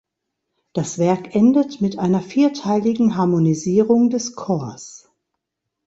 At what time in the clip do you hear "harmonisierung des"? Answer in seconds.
3.17-4.35